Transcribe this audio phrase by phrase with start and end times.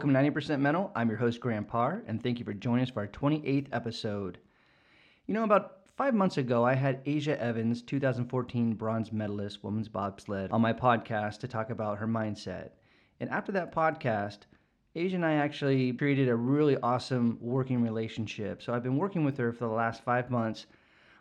[0.00, 0.90] Welcome to 90% Mental.
[0.94, 4.38] I'm your host, Graham Parr, and thank you for joining us for our 28th episode.
[5.26, 10.52] You know, about five months ago, I had Aja Evans, 2014 bronze medalist, women's bobsled,
[10.52, 12.70] on my podcast to talk about her mindset.
[13.20, 14.38] And after that podcast,
[14.96, 18.62] Aja and I actually created a really awesome working relationship.
[18.62, 20.64] So I've been working with her for the last five months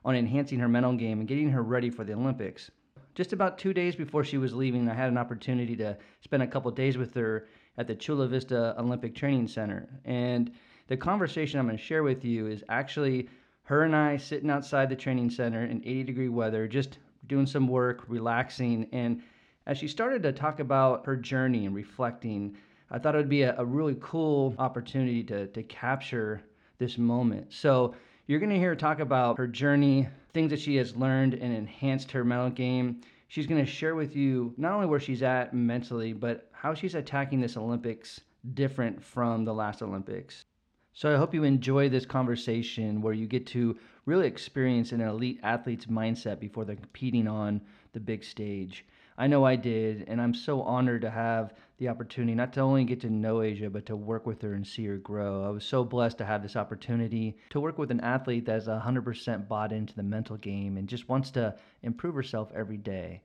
[0.05, 2.71] on enhancing her mental game and getting her ready for the Olympics.
[3.13, 6.47] Just about two days before she was leaving, I had an opportunity to spend a
[6.47, 9.87] couple days with her at the Chula Vista Olympic Training Center.
[10.03, 10.51] And
[10.87, 13.29] the conversation I'm going to share with you is actually
[13.63, 16.97] her and I sitting outside the training center in 80 degree weather, just
[17.27, 18.89] doing some work, relaxing.
[18.91, 19.21] And
[19.65, 22.57] as she started to talk about her journey and reflecting,
[22.91, 26.41] I thought it would be a, a really cool opportunity to, to capture
[26.79, 27.53] this moment.
[27.53, 27.95] So
[28.27, 31.55] you're going to hear her talk about her journey, things that she has learned and
[31.55, 33.01] enhanced her mental game.
[33.29, 36.95] She's going to share with you not only where she's at mentally, but how she's
[36.95, 38.19] attacking this Olympics
[38.53, 40.43] different from the last Olympics.
[40.91, 45.39] So I hope you enjoy this conversation where you get to really experience an elite
[45.41, 47.61] athlete's mindset before they're competing on
[47.93, 48.85] the big stage.
[49.17, 52.83] I know I did, and I'm so honored to have the opportunity not to only
[52.83, 55.45] get to know Aja, but to work with her and see her grow.
[55.45, 59.47] I was so blessed to have this opportunity to work with an athlete that's 100%
[59.47, 63.21] bought into the mental game and just wants to improve herself every day.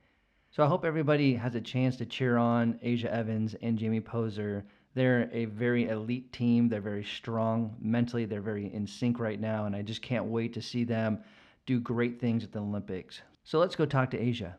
[0.55, 4.64] So I hope everybody has a chance to cheer on Aja Evans and Jamie Poser.
[4.94, 6.69] They're a very elite team.
[6.69, 8.24] They're very strong mentally.
[8.24, 11.19] They're very in sync right now, and I just can't wait to see them
[11.66, 13.20] do great things at the Olympics.
[13.42, 14.55] So let's go talk to Aja.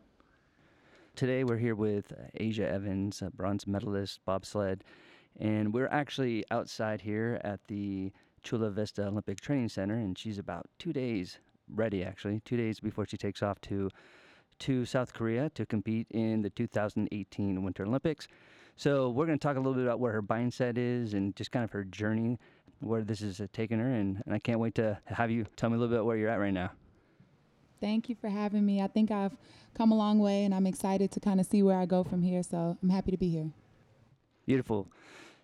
[1.15, 4.83] Today we're here with Aja Evans, bronze medalist bobsled,
[5.39, 8.11] and we're actually outside here at the
[8.43, 11.39] Chula Vista Olympic Training Center, and she's about two days
[11.73, 13.89] ready, actually, two days before she takes off to
[14.59, 18.27] to South Korea to compete in the 2018 Winter Olympics.
[18.75, 21.51] So we're going to talk a little bit about where her mindset is and just
[21.51, 22.37] kind of her journey,
[22.79, 25.77] where this is taking her, and, and I can't wait to have you tell me
[25.77, 26.71] a little bit where you're at right now.
[27.79, 28.81] Thank you for having me.
[28.81, 29.35] I think I've
[29.75, 32.21] come a long way and I'm excited to kind of see where I go from
[32.21, 32.41] here.
[32.41, 33.51] So I'm happy to be here.
[34.45, 34.87] Beautiful.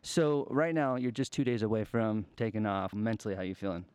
[0.01, 2.93] So right now you're just two days away from taking off.
[2.93, 3.85] Mentally, how you feeling?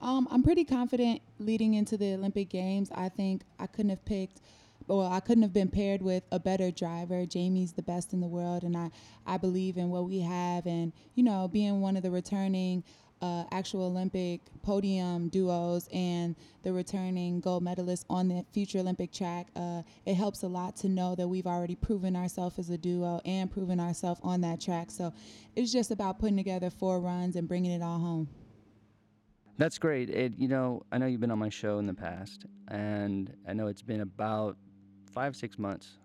[0.00, 2.90] Um, I'm pretty confident leading into the Olympic Games.
[2.94, 4.40] I think I couldn't have picked,
[4.86, 7.26] well, I couldn't have been paired with a better driver.
[7.26, 8.90] Jamie's the best in the world, and I,
[9.26, 10.66] I believe in what we have.
[10.66, 12.84] And, you know, being one of the returning
[13.20, 19.48] uh, actual Olympic podium duos and the returning gold medalists on the future Olympic track,
[19.56, 23.20] uh, it helps a lot to know that we've already proven ourselves as a duo
[23.24, 24.92] and proven ourselves on that track.
[24.92, 25.12] So
[25.56, 28.28] it's just about putting together four runs and bringing it all home.
[29.58, 30.08] That's great.
[30.08, 33.54] It, you know, I know you've been on my show in the past, and I
[33.54, 34.56] know it's been about
[35.12, 35.98] five, six months.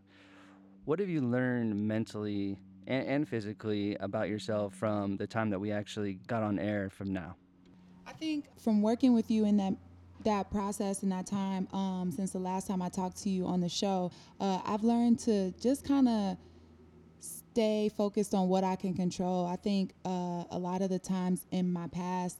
[0.85, 5.71] What have you learned mentally and, and physically about yourself from the time that we
[5.71, 7.35] actually got on air from now?
[8.07, 9.75] I think from working with you in that
[10.23, 13.59] that process and that time um, since the last time I talked to you on
[13.59, 14.09] the show,
[14.39, 16.37] uh, I've learned to just kind of
[17.19, 19.45] stay focused on what I can control.
[19.45, 22.39] I think uh, a lot of the times in my past,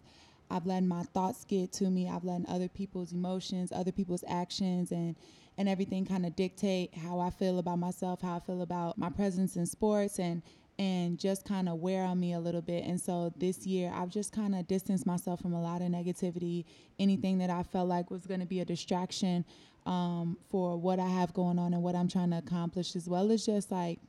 [0.49, 2.09] I've let my thoughts get to me.
[2.09, 5.15] I've let other people's emotions, other people's actions, and
[5.57, 9.09] and everything kind of dictate how I feel about myself, how I feel about my
[9.09, 10.41] presence in sports and
[10.79, 12.83] and just kind of wear on me a little bit.
[12.85, 16.65] And so this year, I've just kind of distanced myself from a lot of negativity,
[16.97, 19.45] anything that I felt like was going to be a distraction
[19.85, 23.31] um, for what I have going on and what I'm trying to accomplish, as well
[23.31, 23.99] as just like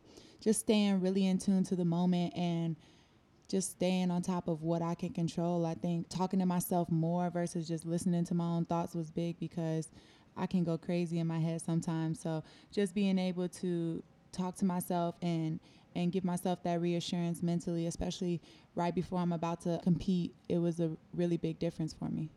[0.40, 2.76] just staying really in tune to the moment and
[3.48, 5.66] just staying on top of what I can control.
[5.66, 9.38] I think talking to myself more versus just listening to my own thoughts was big
[9.38, 9.88] because
[10.36, 12.20] I can go crazy in my head sometimes.
[12.20, 14.02] So just being able to
[14.32, 15.60] talk to myself and
[15.96, 18.40] and give myself that reassurance mentally, especially
[18.74, 22.30] right before I'm about to compete, it was a really big difference for me.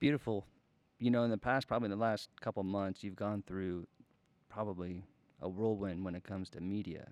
[0.00, 0.44] Beautiful.
[0.98, 3.86] You know, in the past, probably in the last couple months, you've gone through
[4.48, 5.04] probably
[5.40, 7.06] a whirlwind when it comes to media.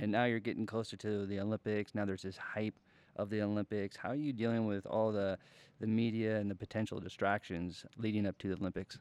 [0.00, 1.94] And now you're getting closer to the Olympics.
[1.94, 2.78] Now there's this hype
[3.16, 3.96] of the Olympics.
[3.96, 5.38] How are you dealing with all the,
[5.80, 8.98] the media and the potential distractions leading up to the Olympics?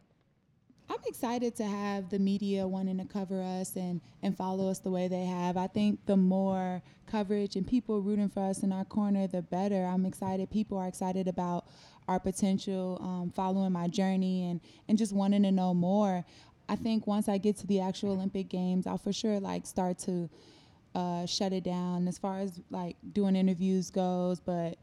[0.90, 4.92] I'm excited to have the media wanting to cover us and, and follow us the
[4.92, 5.56] way they have.
[5.56, 9.86] I think the more coverage and people rooting for us in our corner, the better.
[9.86, 10.52] I'm excited.
[10.52, 11.66] People are excited about
[12.10, 14.60] our potential, um, following my journey, and,
[14.90, 16.26] and just wanting to know more.
[16.68, 19.98] I think once I get to the actual Olympic Games, I'll for sure like start
[20.00, 20.30] to
[20.96, 24.40] uh, shut it down as far as like doing interviews goes.
[24.40, 24.78] But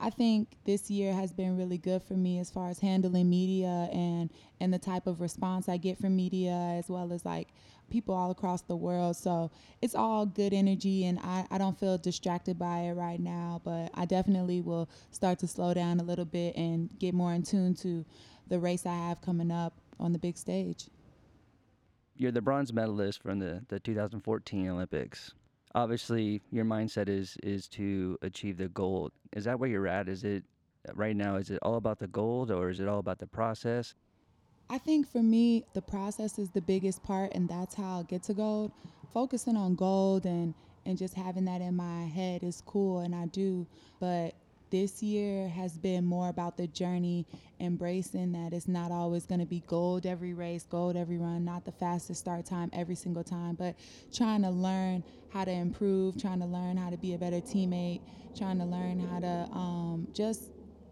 [0.00, 3.88] I think this year has been really good for me as far as handling media
[3.92, 4.30] and
[4.60, 7.48] and the type of response I get from media as well as like
[7.90, 9.16] people all across the world.
[9.16, 9.50] So
[9.82, 13.90] it's all good energy and I, I don't feel distracted by it right now, but
[13.94, 17.74] I definitely will start to slow down a little bit and get more in tune
[17.76, 18.04] to
[18.48, 20.88] the race I have coming up on the big stage.
[22.16, 25.32] You're the bronze medalist from the, the 2014 Olympics
[25.74, 29.12] obviously your mindset is is to achieve the gold.
[29.32, 30.08] Is that where you're at?
[30.08, 30.44] Is it
[30.88, 31.36] uh, right now?
[31.36, 33.94] Is it all about the gold, or is it all about the process?
[34.70, 38.22] I think for me, the process is the biggest part, and that's how I'll get
[38.24, 38.72] to gold.
[39.12, 40.54] Focusing on gold and
[40.86, 43.66] and just having that in my head is cool, and I do.
[44.00, 44.34] But
[44.74, 47.24] this year has been more about the journey,
[47.60, 51.64] embracing that it's not always going to be gold every race, gold every run, not
[51.64, 53.76] the fastest start time every single time, but
[54.12, 58.00] trying to learn how to improve, trying to learn how to be a better teammate,
[58.36, 60.50] trying to learn how to um, just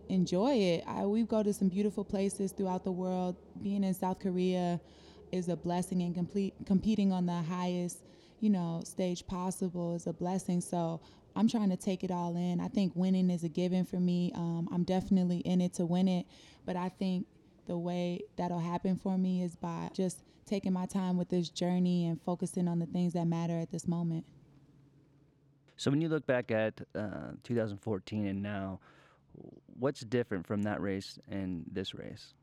[0.08, 0.84] enjoy it.
[0.86, 3.34] I, we go to some beautiful places throughout the world.
[3.64, 4.80] Being in South Korea
[5.32, 7.98] is a blessing, and complete competing on the highest,
[8.42, 10.60] you know, stage possible is a blessing.
[10.60, 11.00] So
[11.36, 12.60] I'm trying to take it all in.
[12.60, 14.32] I think winning is a given for me.
[14.34, 16.26] Um, I'm definitely in it to win it,
[16.66, 17.26] but I think
[17.68, 22.06] the way that'll happen for me is by just taking my time with this journey
[22.06, 24.24] and focusing on the things that matter at this moment.
[25.76, 28.80] So when you look back at uh, 2014 and now,
[29.78, 32.34] what's different from that race and this race?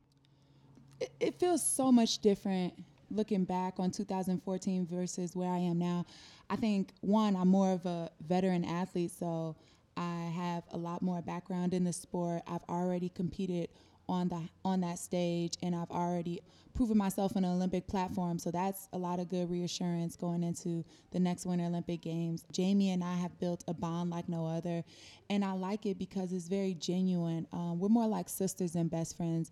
[0.98, 2.72] It, it feels so much different
[3.10, 6.06] looking back on 2014 versus where I am now.
[6.48, 9.56] I think one, I'm more of a veteran athlete, so
[9.96, 12.42] I have a lot more background in the sport.
[12.46, 13.68] I've already competed
[14.08, 16.40] on the on that stage and I've already
[16.74, 18.38] proven myself on an Olympic platform.
[18.38, 22.44] So that's a lot of good reassurance going into the next Winter Olympic Games.
[22.52, 24.84] Jamie and I have built a bond like no other,
[25.28, 27.46] and I like it because it's very genuine.
[27.52, 29.50] Um, we're more like sisters and best friends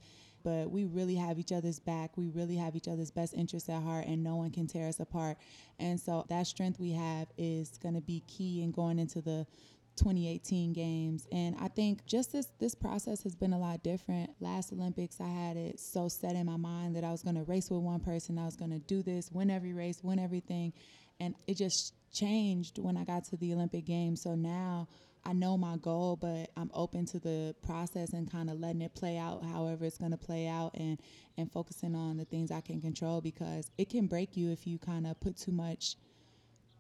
[0.49, 2.17] but we really have each other's back.
[2.17, 4.99] We really have each other's best interests at heart, and no one can tear us
[4.99, 5.37] apart.
[5.79, 9.47] And so that strength we have is going to be key in going into the
[9.97, 14.73] 2018 games and i think just this this process has been a lot different last
[14.73, 17.69] olympics i had it so set in my mind that i was going to race
[17.69, 20.73] with one person i was going to do this win every race win everything
[21.19, 24.87] and it just changed when i got to the olympic games so now
[25.29, 28.95] I know my goal, but I'm open to the process and kind of letting it
[28.95, 30.99] play out however it's going to play out and
[31.37, 34.79] and focusing on the things I can control because it can break you if you
[34.79, 35.97] kind of put too much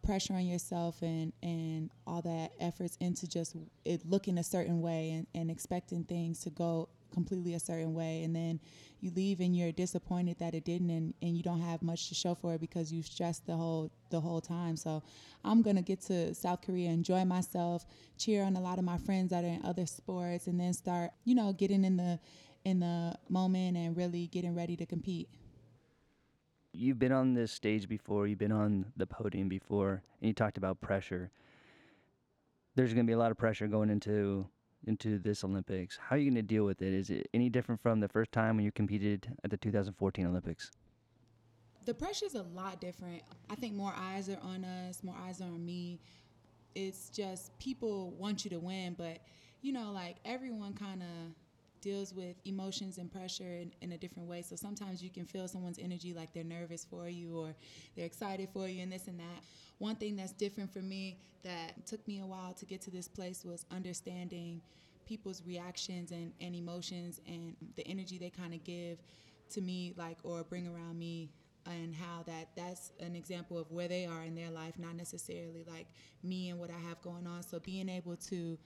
[0.02, 3.54] pressure on yourself and and all that efforts into just
[3.84, 8.22] it looking a certain way and, and expecting things to go completely a certain way
[8.22, 8.60] and then
[9.00, 12.14] you leave and you're disappointed that it didn't and, and you don't have much to
[12.14, 14.76] show for it because you stressed the whole the whole time.
[14.76, 15.02] So
[15.44, 18.98] i'm going to get to south korea enjoy myself cheer on a lot of my
[18.98, 22.18] friends that are in other sports and then start you know getting in the
[22.64, 25.28] in the moment and really getting ready to compete.
[26.72, 30.58] You've been on this stage before you've been on the podium before and you talked
[30.58, 31.30] about pressure.
[32.74, 34.46] There's going to be a lot of pressure going into
[34.86, 35.98] into this Olympics.
[35.98, 36.92] How are you going to deal with it?
[36.94, 40.70] Is it any different from the first time when you competed at the 2014 Olympics?
[41.84, 43.22] The pressure is a lot different.
[43.50, 46.00] I think more eyes are on us, more eyes are on me.
[46.74, 49.18] It's just people want you to win, but
[49.62, 51.08] you know, like everyone kind of
[51.80, 54.42] deals with emotions and pressure in, in, a different way.
[54.42, 57.54] So sometimes you can feel someone's energy like they're nervous for you or
[57.96, 59.42] they're excited for you and this and that.
[59.78, 63.08] One thing that's different for me that took me a while to get to this
[63.08, 64.60] place was understanding
[65.06, 68.98] people's reactions and, and emotions and the energy they kind of give
[69.50, 71.30] to me like or bring around me
[71.66, 75.64] and how that that's an example of where they are in their life not necessarily
[75.66, 75.86] like
[76.22, 78.58] me and what I have going on so being able to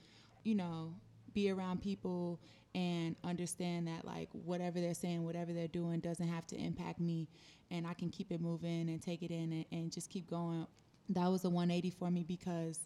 [0.43, 0.93] you know
[1.33, 2.39] be around people
[2.75, 7.27] and understand that like whatever they're saying whatever they're doing doesn't have to impact me
[7.71, 10.65] and i can keep it moving and take it in and, and just keep going.
[11.09, 12.79] That was a 180 for me because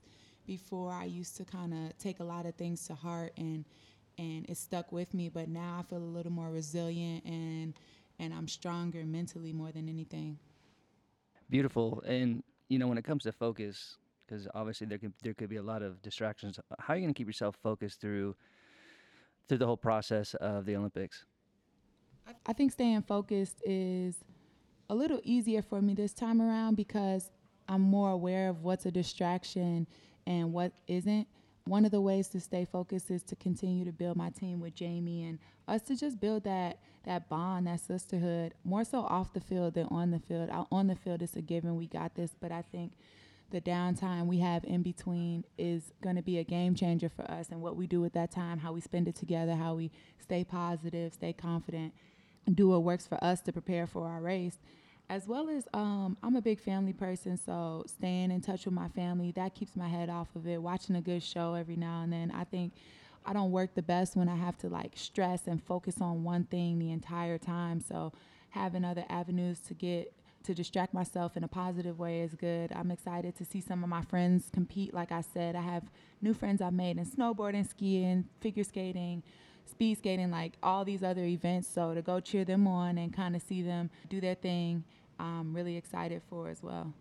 [0.45, 3.65] before i used to kind of take a lot of things to heart and
[4.17, 7.73] and it stuck with me but now i feel a little more resilient and
[8.19, 10.39] and i'm stronger mentally more than anything.
[11.49, 13.97] Beautiful and you know when it comes to focus
[14.27, 17.13] because obviously there could there could be a lot of distractions how are you going
[17.13, 18.35] to keep yourself focused through
[19.47, 21.25] through the whole process of the Olympics?
[22.45, 24.15] I think staying focused is
[24.89, 27.31] a little easier for me this time around because
[27.69, 29.87] I'm more aware of what's a distraction
[30.25, 31.27] and what isn't.
[31.65, 34.73] One of the ways to stay focused is to continue to build my team with
[34.73, 39.39] Jamie and us to just build that that bond, that sisterhood, more so off the
[39.39, 40.49] field than on the field.
[40.71, 41.77] On the field, it's a given.
[41.77, 42.93] We got this, but I think
[43.49, 47.49] the downtime we have in between is going to be a game changer for us
[47.49, 50.43] and what we do with that time, how we spend it together, how we stay
[50.43, 51.93] positive, stay confident,
[52.53, 54.59] do what works for us to prepare for our race.
[55.09, 58.89] As well as, um, I'm a big family person, so staying in touch with my
[58.89, 60.61] family, that keeps my head off of it.
[60.61, 62.29] Watching a good show every now and then.
[62.31, 62.73] I think
[63.25, 66.43] I don't work the best when I have to like stress and focus on one
[66.43, 67.79] thing the entire time.
[67.79, 68.11] So
[68.49, 70.13] having other avenues to get
[70.47, 72.71] to distract myself in a positive way is good.
[72.73, 74.93] I'm excited to see some of my friends compete.
[74.93, 75.83] Like I said, I have
[76.21, 79.23] new friends I've made in snowboarding, skiing, figure skating,
[79.65, 81.67] speed skating, like all these other events.
[81.67, 84.85] So to go cheer them on and kind of see them do their thing,
[85.19, 86.93] I'm really excited for as well.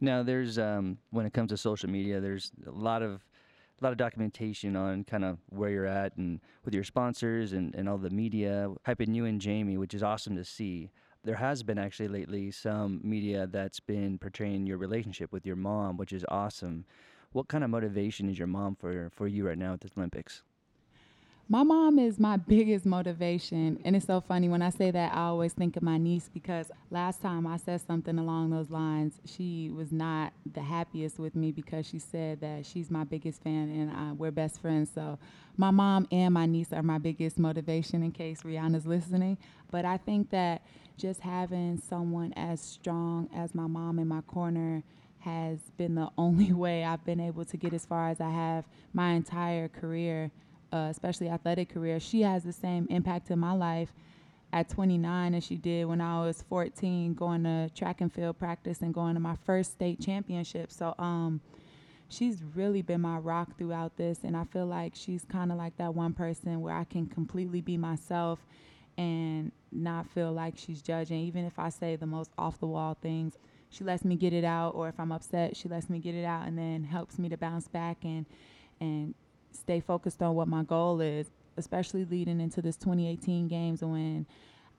[0.00, 3.24] Now, there's um, when it comes to social media, there's a lot of
[3.80, 7.74] a lot of documentation on kind of where you're at and with your sponsors and,
[7.74, 10.92] and all the media hyping you and Jamie, which is awesome to see.
[11.24, 15.96] There has been actually lately some media that's been portraying your relationship with your mom,
[15.96, 16.84] which is awesome.
[17.32, 20.42] What kind of motivation is your mom for for you right now at the Olympics?
[21.48, 23.78] My mom is my biggest motivation.
[23.84, 26.70] And it's so funny when I say that, I always think of my niece because
[26.90, 31.52] last time I said something along those lines, she was not the happiest with me
[31.52, 34.90] because she said that she's my biggest fan and uh, we're best friends.
[34.94, 35.18] So
[35.56, 39.36] my mom and my niece are my biggest motivation in case Rihanna's listening.
[39.70, 40.62] But I think that
[40.96, 44.82] just having someone as strong as my mom in my corner
[45.20, 48.64] has been the only way I've been able to get as far as I have
[48.92, 50.30] my entire career
[50.72, 53.92] uh, especially athletic career, she has the same impact in my life
[54.52, 58.80] at 29 as she did when I was 14, going to track and field practice
[58.80, 60.72] and going to my first state championship.
[60.72, 61.40] So, um,
[62.08, 65.76] she's really been my rock throughout this, and I feel like she's kind of like
[65.78, 68.38] that one person where I can completely be myself
[68.98, 72.96] and not feel like she's judging, even if I say the most off the wall
[73.00, 73.38] things.
[73.70, 76.24] She lets me get it out, or if I'm upset, she lets me get it
[76.24, 78.26] out, and then helps me to bounce back and
[78.80, 79.14] and
[79.52, 84.26] stay focused on what my goal is, especially leading into this 2018 games when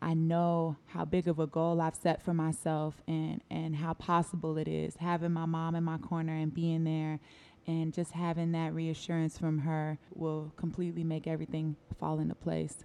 [0.02, 4.58] I know how big of a goal I've set for myself and, and how possible
[4.58, 4.98] it is.
[4.98, 7.20] Having my mom in my corner and being there
[7.66, 12.84] and just having that reassurance from her will completely make everything fall into place.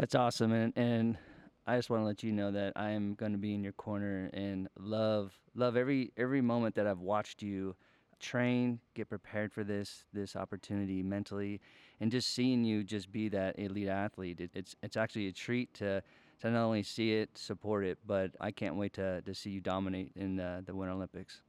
[0.00, 0.52] That's awesome.
[0.52, 1.18] And, and
[1.66, 3.74] I just want to let you know that I am going to be in your
[3.74, 7.76] corner and love love every every moment that I've watched you
[8.18, 11.60] train, get prepared for this this opportunity mentally,
[12.00, 15.74] and just seeing you just be that elite athlete, it, it's it's actually a treat
[15.74, 16.02] to
[16.40, 19.60] to not only see it, support it, but I can't wait to to see you
[19.60, 21.42] dominate in the, the Winter Olympics.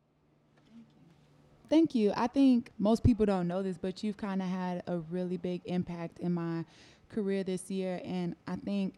[1.70, 2.12] Thank you.
[2.18, 5.62] I think most people don't know this, but you've kind of had a really big
[5.64, 6.66] impact in my
[7.12, 8.96] career this year, and I think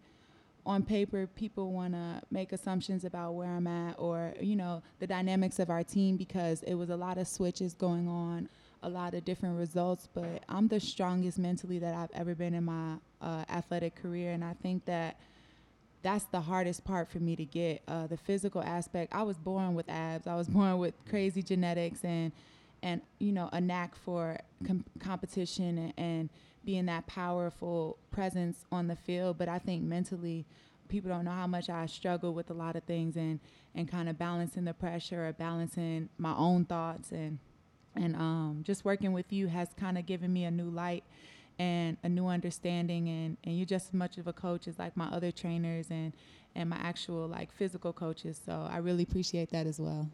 [0.66, 5.08] on paper people want to make assumptions about where I'm at or you know the
[5.08, 8.48] dynamics of our team because it was a lot of switches going on,
[8.82, 10.08] a lot of different results.
[10.14, 14.44] But I'm the strongest mentally that I've ever been in my uh, athletic career, and
[14.44, 15.20] I think that
[16.02, 17.82] that's the hardest part for me to get.
[17.88, 19.14] Uh, the physical aspect.
[19.14, 20.28] I was born with abs.
[20.28, 22.32] I was born with crazy genetics and
[22.82, 26.30] and you know a knack for com- competition and, and
[26.66, 29.38] being that powerful presence on the field.
[29.38, 30.46] But I think mentally,
[30.88, 33.40] people don't know how much I struggle with a lot of things and
[33.76, 37.40] and kind of balancing the pressure or balancing my own thoughts and
[37.96, 41.04] and um, just working with you has kind of given me a new light
[41.60, 44.98] and a new understanding and and you're just as much of a coach as like
[44.98, 46.14] my other trainers and
[46.56, 50.10] and my actual like physical coaches so i really appreciate that as well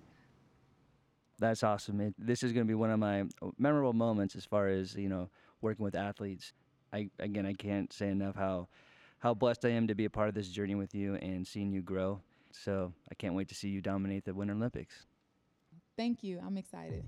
[1.40, 3.24] that's awesome it, this is going to be one of my
[3.58, 5.30] memorable moments as far as you know
[5.62, 6.54] working with athletes.
[6.94, 8.68] I again, I can't say enough how
[9.20, 11.72] how blessed I am to be a part of this journey with you and seeing
[11.72, 12.22] you grow.
[12.52, 15.06] So I can't wait to see you dominate the Winter Olympics.
[15.98, 16.40] Thank you.
[16.44, 17.08] I'm excited.